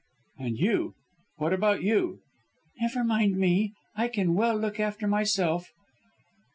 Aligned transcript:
"And 0.39 0.57
you 0.57 0.95
what 1.37 1.53
about 1.53 1.83
you?" 1.83 2.21
"Never 2.79 3.03
mind 3.03 3.37
me 3.37 3.73
I 3.95 4.07
can 4.07 4.33
well 4.33 4.57
look 4.57 4.79
after 4.79 5.05
myself." 5.05 5.69